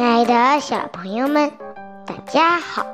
[0.00, 1.52] 亲爱的小朋友们，
[2.06, 2.86] 大家好！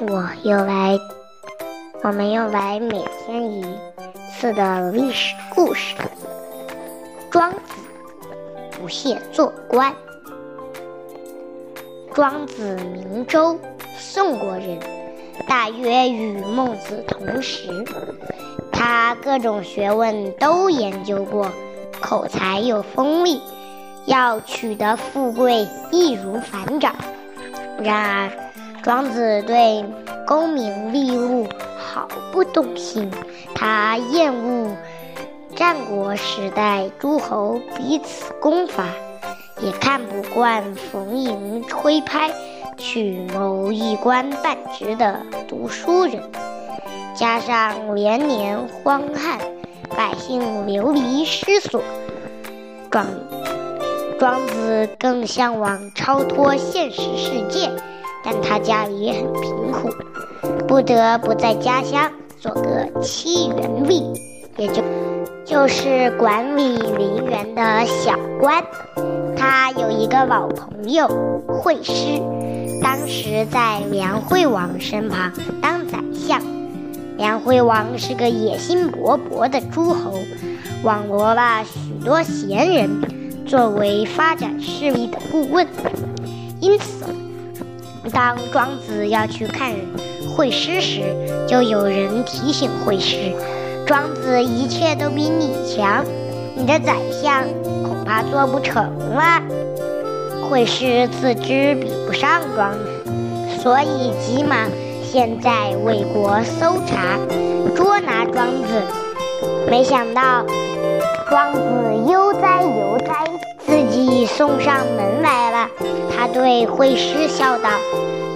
[0.00, 0.98] 我又来，
[2.02, 3.62] 我们又来每天一
[4.32, 5.94] 次的历史故事。
[7.30, 7.58] 庄子
[8.70, 9.94] 不屑做官。
[12.14, 13.58] 庄子名周，
[13.98, 14.80] 宋国人，
[15.46, 17.84] 大约与孟子同时。
[18.72, 21.46] 他各种学问都研究过，
[22.00, 23.38] 口才又锋利。
[24.06, 26.94] 要取得富贵易如反掌，
[27.78, 28.30] 然而
[28.82, 29.84] 庄子对
[30.26, 33.10] 功名利禄毫不动心。
[33.54, 34.76] 他厌恶
[35.56, 38.84] 战国时代诸侯彼此攻伐，
[39.60, 42.30] 也看不惯逢迎吹拍
[42.76, 46.22] 去谋一官半职的读书人。
[47.14, 49.38] 加上连年荒旱，
[49.96, 51.80] 百姓流离失所，
[52.90, 53.06] 庄。
[54.24, 57.70] 庄子更向往超脱现实世界，
[58.24, 59.90] 但他家里很贫苦，
[60.66, 64.18] 不得不在家乡做个七元吏，
[64.56, 64.82] 也就
[65.44, 68.64] 就是管理陵园的小官。
[69.36, 71.06] 他有一个老朋友
[71.46, 72.18] 惠施，
[72.82, 76.40] 当时在梁惠王身旁当宰相。
[77.18, 80.14] 梁惠王是个野心勃勃的诸侯，
[80.82, 83.22] 网罗了许多贤人。
[83.46, 85.66] 作为发展势力的顾问，
[86.60, 87.04] 因此，
[88.10, 89.72] 当庄子要去看
[90.34, 91.02] 惠施时，
[91.46, 93.32] 就有人提醒惠施
[93.86, 96.04] ：“庄子一切都比你强，
[96.56, 97.44] 你的宰相
[97.82, 99.42] 恐怕做不成了。”
[100.48, 104.70] 惠施自知比不上庄子，所以急忙
[105.02, 107.18] 现在为国搜查，
[107.76, 108.82] 捉拿庄子。
[109.70, 110.44] 没想到，
[111.28, 111.60] 庄子
[112.10, 112.83] 悠哉悠。
[114.36, 115.70] 送上门来了，
[116.10, 117.70] 他对惠施笑道：“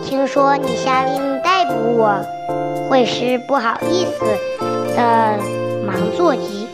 [0.04, 2.24] 听说你下令逮捕我。”
[2.88, 4.24] 惠施不好意思
[4.94, 5.38] 的
[5.84, 6.68] 忙作揖：“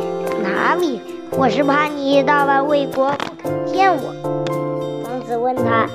[0.44, 4.14] 哪里，我是怕你到了魏国不肯见我。”
[5.08, 5.88] 王子问他：“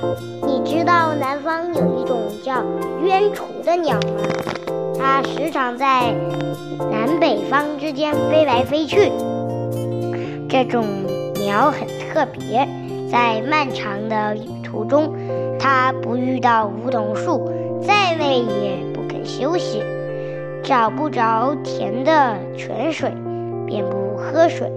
[0.44, 2.64] 你知道南方有一种叫
[3.04, 4.24] 鸢雏的鸟吗？
[4.98, 6.12] 它时常在
[6.90, 9.12] 南北方之间飞来飞去。
[10.48, 10.84] 这种。”
[11.40, 12.68] 鸟很特别，
[13.10, 15.12] 在漫长的旅途中，
[15.58, 17.50] 它不遇到梧桐树，
[17.82, 19.82] 再累也不肯休息。
[20.62, 23.12] 找不着甜的泉水，
[23.66, 24.68] 便不喝水；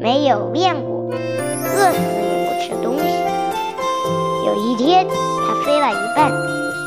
[0.00, 3.04] 没有练过，饿死也不吃东西。
[4.44, 6.32] 有一天，它飞了一半，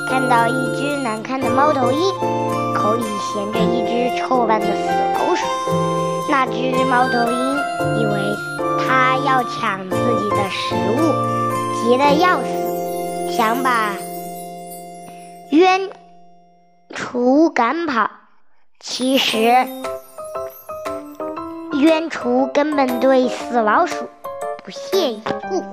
[0.09, 1.99] 看到一只难看的猫头鹰，
[2.75, 5.45] 口里衔着一只臭烂的死老鼠。
[6.29, 8.50] 那只猫头鹰以为。
[8.87, 13.93] 他要抢自己的食物，急得要死，想把
[15.51, 15.89] 鸢
[16.95, 18.09] 雏赶跑。
[18.79, 19.67] 其实，
[21.73, 24.09] 鸢雏根本对死老鼠
[24.63, 25.63] 不屑一顾。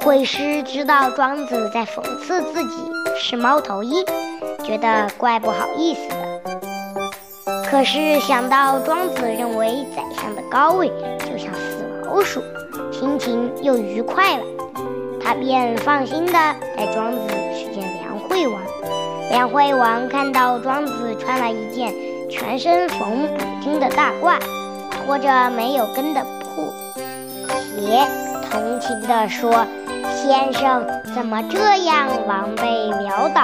[0.00, 2.76] 惠施知道庄子在讽刺自己
[3.18, 4.04] 是猫头鹰，
[4.64, 6.16] 觉得怪不好意思的。
[7.68, 10.90] 可是想到庄子认为宰相的高位。
[12.16, 12.42] 老鼠
[12.90, 14.44] 心情又愉快了，
[15.22, 18.58] 他便放心的带庄子去见梁惠王。
[19.28, 21.92] 梁惠王看到庄子穿了一件
[22.30, 24.38] 全身缝补丁的大褂，
[25.04, 26.72] 拖着没有跟的破
[27.76, 28.06] 鞋，
[28.50, 29.66] 同情地说
[30.16, 33.42] ：“先生怎么这样狼狈潦倒？”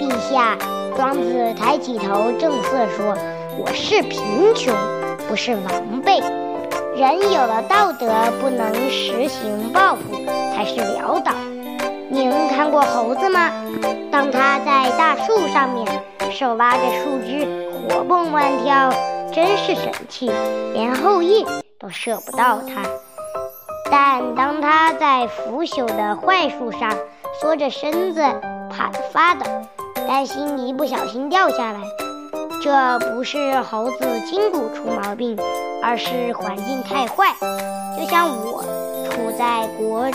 [0.00, 0.56] 陛下，
[0.96, 3.14] 庄子抬起头正色说
[3.60, 4.74] ：“我是贫穷，
[5.28, 6.22] 不是狼狈。”
[6.96, 8.08] 人有了道德，
[8.40, 10.16] 不能实行报复，
[10.54, 11.30] 才是潦倒。
[12.08, 13.50] 您看过猴子吗？
[14.10, 15.86] 当它在大树上面，
[16.32, 17.46] 手拉着树枝，
[17.86, 18.90] 活蹦乱跳，
[19.30, 20.30] 真是神气，
[20.72, 21.44] 连后羿
[21.78, 22.80] 都射不到它。
[23.90, 26.90] 但当它在腐朽的槐树上，
[27.42, 28.22] 缩着身子，
[28.70, 29.44] 怕得发抖，
[30.08, 31.80] 担心一不小心掉下来。
[32.62, 35.36] 这不是猴子筋骨出毛病，
[35.86, 37.32] 而是环境太坏。
[37.96, 38.60] 就像我
[39.08, 40.10] 处在国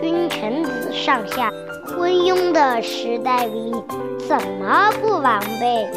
[0.00, 1.50] 君臣子上下
[1.88, 3.72] 昏庸的时代里，
[4.28, 5.88] 怎么不狼狈？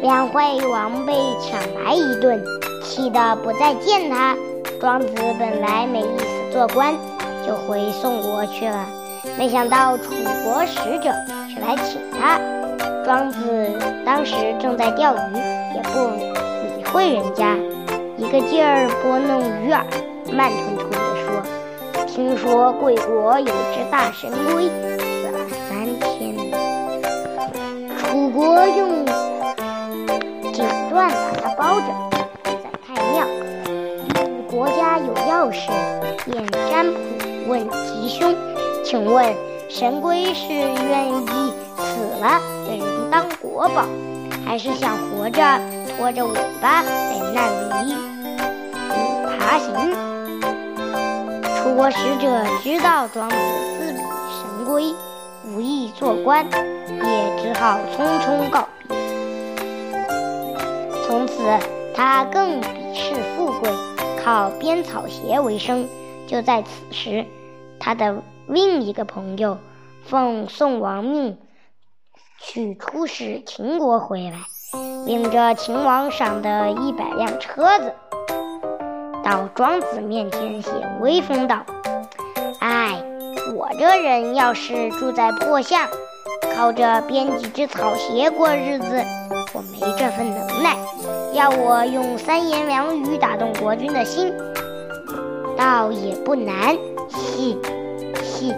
[0.00, 2.42] 梁惠王被抢来一顿，
[2.82, 4.34] 气得不再见他。
[4.80, 5.08] 庄子
[5.38, 6.94] 本来没意思做官，
[7.46, 8.86] 就回宋国去了。
[9.36, 11.12] 没想到楚国使者
[11.52, 12.40] 却来请他。
[13.04, 15.36] 庄子当时正在钓鱼，
[15.74, 17.56] 也不理会人家，
[18.18, 19.84] 一个劲儿拨弄鱼饵，
[20.32, 20.96] 慢吞吞地
[21.26, 21.26] 说
[22.08, 26.34] ：“听说贵国有只大神龟死了三千，
[27.98, 29.04] 楚国用
[30.50, 31.10] 锦缎把
[31.42, 31.86] 它包着，
[32.42, 33.26] 在太庙。
[34.48, 35.70] 国家有要事，
[36.24, 36.98] 便占卜
[37.48, 38.34] 问吉凶，
[38.82, 39.34] 请问
[39.68, 43.84] 神龟是愿意死了给人当国宝，
[44.46, 45.42] 还是想活着
[45.96, 46.90] 拖着尾巴在
[47.34, 47.48] 那
[47.82, 47.94] 里
[49.38, 49.74] 爬行？
[51.56, 53.36] 楚国使者知道庄子
[53.78, 54.94] 自比神龟，
[55.46, 58.96] 无意做官，也只好匆匆告别。
[61.06, 61.34] 从此，
[61.94, 63.70] 他更鄙视富贵，
[64.22, 65.88] 靠编草鞋为生。
[66.26, 67.24] 就在此时，
[67.80, 69.58] 他的另一个朋友
[70.04, 71.38] 奉宋王命
[72.38, 74.38] 去出使秦国回来，
[75.06, 77.94] 领着秦王赏的一百辆车子。
[79.22, 81.64] 到庄子面前显威风道
[82.58, 83.00] ：“哎，
[83.54, 85.86] 我这人要是住在破巷，
[86.56, 89.04] 靠着编几只草鞋过日子，
[89.54, 90.76] 我没这份能耐。
[91.32, 94.34] 要我用三言两语打动国君的心，
[95.56, 96.76] 倒也不难。”
[97.08, 97.56] 嘻
[98.24, 98.52] 嘻，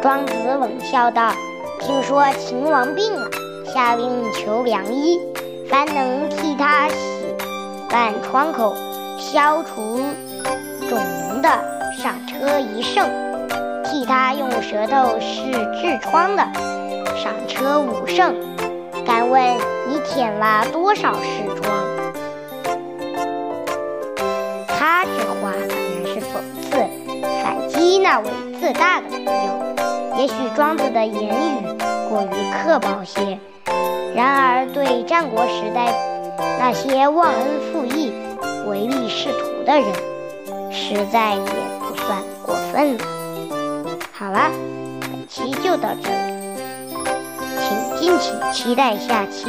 [0.00, 1.32] 庄子冷笑道
[1.82, 3.28] ：“听说秦王病了，
[3.64, 5.20] 下令求良医，
[5.68, 6.96] 凡能替他洗
[7.90, 8.74] 烂疮口。”
[9.18, 9.98] 消除
[10.88, 11.48] 肿脓的
[11.96, 13.08] 赏车一胜，
[13.82, 16.46] 替他用舌头试痔疮的
[17.16, 18.34] 赏车五胜。
[19.06, 19.42] 敢问
[19.88, 21.74] 你舔了多少痔疮？
[24.68, 25.10] 他这
[25.40, 26.76] 话当然是讽刺、
[27.42, 28.28] 反击那位
[28.60, 30.18] 自大的朋友。
[30.18, 31.66] 也许庄子的言语
[32.08, 33.38] 过于刻薄些，
[34.16, 35.94] 然而对战国时代
[36.58, 38.12] 那些忘恩负义。
[38.66, 39.92] 唯利是图的人，
[40.72, 41.40] 实在也
[41.78, 43.04] 不算过分了。
[44.12, 44.50] 好了，
[45.00, 46.16] 本期就到这里，
[47.60, 49.46] 请敬请期待下期。